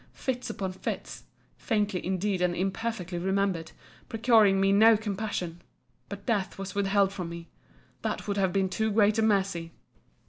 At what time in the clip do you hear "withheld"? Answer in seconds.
6.73-7.13